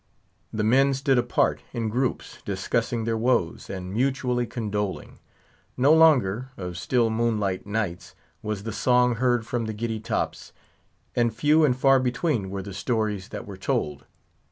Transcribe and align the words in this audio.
The 0.51 0.63
men 0.63 0.95
stood 0.95 1.19
apart, 1.19 1.61
in 1.73 1.87
groups, 1.87 2.39
discussing 2.43 3.03
their 3.03 3.15
woes, 3.19 3.69
and 3.69 3.93
mutually 3.93 4.47
condoling. 4.47 5.19
No 5.77 5.93
longer, 5.93 6.49
of 6.57 6.75
still 6.75 7.11
moonlight 7.11 7.67
nights, 7.67 8.15
was 8.41 8.63
the 8.63 8.73
song 8.73 9.17
heard 9.17 9.45
from 9.45 9.65
the 9.65 9.73
giddy 9.73 9.99
tops; 9.99 10.53
and 11.15 11.31
few 11.31 11.63
and 11.63 11.77
far 11.77 11.99
between 11.99 12.49
were 12.49 12.63
the 12.63 12.73
stories 12.73 13.27
that 13.27 13.45
were 13.45 13.57
told. 13.57 14.05